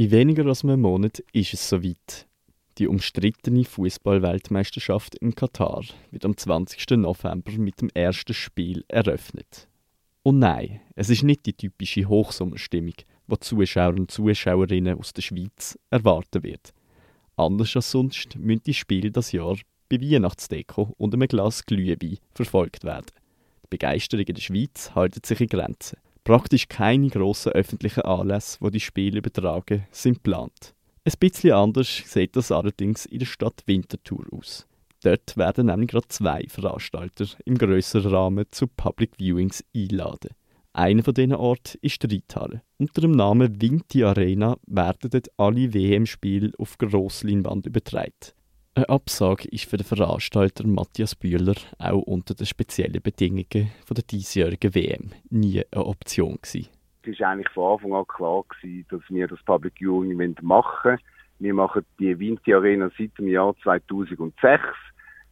[0.00, 2.26] In weniger als einem Monat ist es soweit.
[2.78, 6.96] Die umstrittene Fußball-Weltmeisterschaft in Katar wird am 20.
[6.96, 9.68] November mit dem ersten Spiel eröffnet.
[10.22, 12.94] Und nein, es ist nicht die typische Hochsommerstimmung,
[13.26, 16.72] die Zuschauer und Zuschauerinnen aus der Schweiz erwarten wird.
[17.36, 19.58] Anders als sonst müssen die Spiele das Jahr
[19.90, 23.12] bei Weihnachtsdeko und einem Glas Glühwein verfolgt werden.
[23.64, 25.98] Die Begeisterung in der Schweiz hält sich in Grenzen.
[26.24, 30.74] Praktisch keine grossen öffentlichen Anlässe, wo die Spiele übertragen, sind geplant.
[31.04, 34.66] Ein bisschen anders sieht das allerdings in der Stadt Winterthur aus.
[35.02, 40.30] Dort werden nämlich gerade zwei Veranstalter im grösseren Rahmen zu Public Viewings einladen.
[40.72, 42.62] Einer von diesen Orten ist die Reithalle.
[42.78, 48.12] Unter dem Namen Vinti Arena werden dort alle WM-Spiele auf Grossleinwand übertragen.
[48.76, 54.74] Eine Absage ist für den Veranstalter Matthias Bühler auch unter den speziellen Bedingungen der diesjährigen
[54.76, 56.68] WM nie eine Option gewesen.
[57.02, 60.98] Es war eigentlich von Anfang an klar, gewesen, dass wir das Public Viewing machen wollen.
[61.40, 64.62] Wir machen die Vinti Arena seit dem Jahr 2006,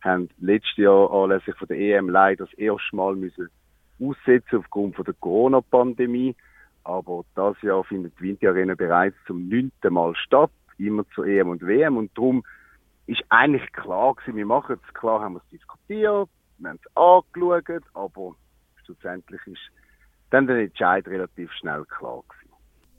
[0.00, 3.48] haben letztes Jahr anlässlich von der EM leider das erste Mal müssen
[4.00, 6.34] aussetzen aufgrund von der Corona-Pandemie.
[6.82, 11.50] Aber das Jahr findet die Vinti Arena bereits zum neunten Mal statt, immer zur EM
[11.50, 11.96] und WM.
[11.98, 12.42] Und darum
[13.08, 14.94] ist eigentlich klar gewesen, wir machen es.
[14.94, 16.28] Klar haben wir es diskutiert,
[16.58, 18.36] wir haben es angeschaut, aber
[18.84, 19.60] schlussendlich ist
[20.30, 22.52] dann der Entscheid relativ schnell klar gewesen.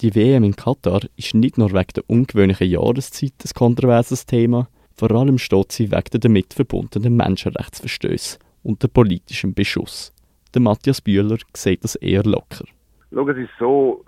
[0.00, 5.12] Die WM in Katar ist nicht nur wegen der ungewöhnlichen Jahreszeit ein kontroverses Thema, vor
[5.12, 10.12] allem steht sie wegen der damit verbundenen Menschenrechtsverstöße und der politischen Beschuss.
[10.54, 12.64] Der Matthias Bühler sieht das eher locker.
[13.12, 14.04] Schau, es ist so,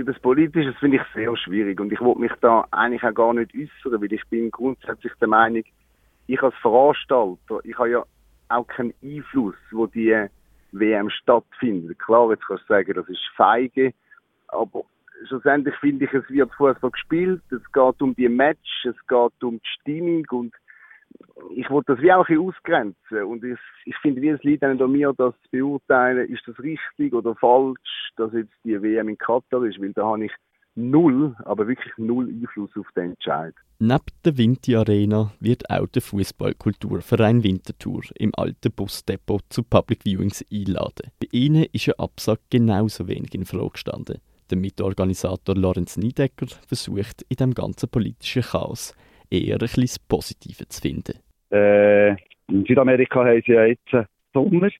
[0.00, 3.34] über das Politische finde ich sehr schwierig und ich wollte mich da eigentlich auch gar
[3.34, 5.62] nicht äußern, weil ich bin grundsätzlich der Meinung,
[6.26, 8.04] ich als Veranstalter, ich habe ja
[8.48, 10.26] auch keinen Einfluss, wo die
[10.72, 11.98] WM stattfindet.
[11.98, 13.92] Klar, jetzt kannst du sagen, das ist feige,
[14.48, 14.84] aber
[15.28, 19.60] schlussendlich finde ich, es wird Fußball gespielt, es geht um die Match, es geht um
[19.60, 20.54] die Stimmung und
[21.54, 24.62] ich wollte das wie auch ein bisschen ausgrenzen und ich, ich finde, wie es liegt
[24.62, 29.18] an mir, das zu beurteilen, ist das richtig oder falsch, dass jetzt die WM in
[29.18, 30.32] Katar ist, weil da habe ich
[30.74, 33.54] null, aber wirklich null Einfluss auf den Entscheid.
[33.78, 40.44] Neben der Vinti Arena wird auch der Fußballkulturverein Winterthur im alten Busdepot zu Public Viewings
[40.52, 41.10] einladen.
[41.18, 44.20] Bei ihnen ist ein Absag genauso wenig in Frage gestanden.
[44.50, 48.94] Der Mitorganisator Lorenz Niedecker versucht in dem ganzen politischen Chaos
[49.30, 51.18] eher ein bisschen das Positive zu finden.
[51.50, 52.10] Äh,
[52.48, 53.90] in Südamerika haben sie ja jetzt
[54.32, 54.70] Sommer.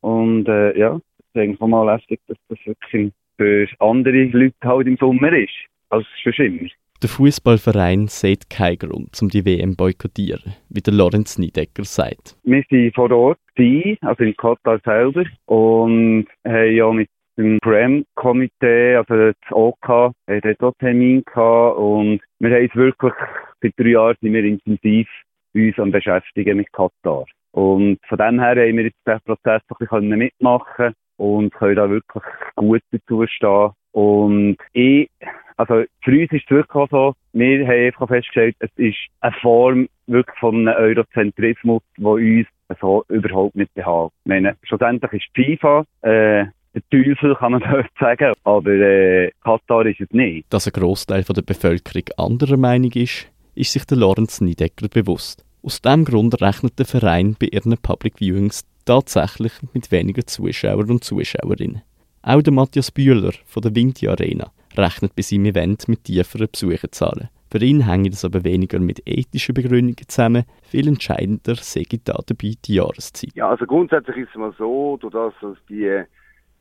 [0.00, 4.96] Und äh, ja, ich denke mal lästig, dass das wirklich für andere Leute halt im
[4.96, 5.52] Sommer ist,
[5.90, 6.68] als für immer.
[7.02, 12.36] Der Fußballverein sieht keinen Grund, um die WM boykottieren, wie der Lorenz Niedecker sagt.
[12.44, 19.14] Wir waren vor Ort, also in Katar selber, und haben ja mit dem Prem-Komitee, also
[19.14, 23.12] das OK, haben dort auch Termin gehabt und wir haben es wirklich,
[23.60, 25.08] seit drei Jahren sind wir intensiv
[25.54, 27.24] uns am beschäftigen mit Katar.
[27.52, 31.88] Und von dem her haben wir jetzt den Prozess ein bisschen mitmachen und können da
[31.88, 32.24] wirklich
[32.56, 33.70] gut dazu stehen.
[33.92, 35.10] Und ich,
[35.58, 39.88] also für uns ist es wirklich so, wir haben einfach festgestellt, es ist eine Form
[40.06, 42.46] wirklich von einem Eurozentrismus, der uns
[42.80, 44.12] so überhaupt nicht behagt.
[44.24, 48.32] Ich meine, schlussendlich ist die FIFA, äh, der Teufel, kann man dort sagen.
[48.44, 50.46] Aber äh, Katar ist es nicht.
[50.50, 55.44] Dass ein Großteil der Bevölkerung anderer Meinung ist, ist sich der Lorenz Niedecker bewusst.
[55.62, 61.04] Aus diesem Grund rechnet der Verein bei ihren Public Viewings tatsächlich mit weniger Zuschauern und
[61.04, 61.82] Zuschauerinnen.
[62.22, 67.28] Auch der Matthias Bühler von der Vinti Arena rechnet bei seinem Event mit tieferen Besucherzahlen.
[67.50, 70.44] Für ihn hängt das aber weniger mit ethischen Begründungen zusammen.
[70.62, 73.32] Viel entscheidender sei da dabei die Jahreszeit.
[73.34, 76.02] Ja, also grundsätzlich ist es mal so, durch das, dass die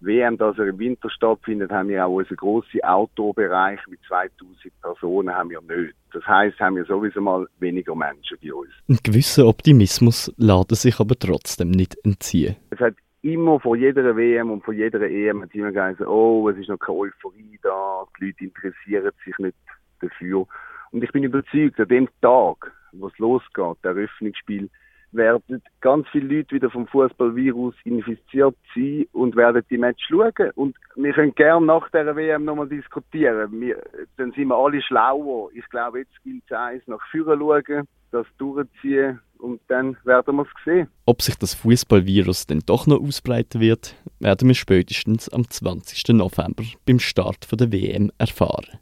[0.02, 5.34] WM, dass er im Winter stattfindet, haben wir auch unseren grossen Outdoor-Bereich mit 2000 Personen
[5.34, 5.94] haben wir nicht.
[6.12, 8.70] Das heisst, haben wir sowieso mal weniger Menschen bei uns.
[8.90, 12.56] Ein gewisser Optimismus lässt sich aber trotzdem nicht entziehen.
[12.72, 16.58] Es hat immer vor jeder WM und vor jeder EM hat immer gesagt, oh, es
[16.58, 19.58] ist noch keine Euphorie da, die Leute interessieren sich nicht
[20.02, 20.48] dafür.
[20.92, 24.70] Und ich bin überzeugt, an dem Tag, wo es losgeht, der Eröffnungsspiel,
[25.12, 30.52] werden ganz viele Leute wieder vom Fußballvirus infiziert sein und werden die Match schauen.
[30.56, 33.60] Und wir können gerne nach der WM nochmal diskutieren.
[33.60, 33.82] Wir,
[34.18, 35.50] dann sind wir alle schlauer.
[35.54, 40.44] Ich glaube, jetzt gilt es eins, nach vorne schauen, das durchziehen und dann werden wir
[40.44, 40.88] es sehen.
[41.06, 46.10] Ob sich das Fußballvirus denn doch noch ausbreiten wird, werden wir spätestens am 20.
[46.10, 48.80] November beim Start der WM erfahren.